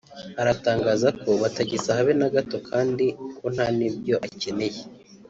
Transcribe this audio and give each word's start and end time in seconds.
aratangaza 0.41 1.09
ko 1.21 1.29
batagisa 1.41 1.89
habe 1.97 2.11
na 2.21 2.29
gato 2.35 2.57
kandi 2.69 3.05
ko 3.37 3.45
nta 3.55 3.67
nibyo 3.77 4.15
akeneye 4.27 4.81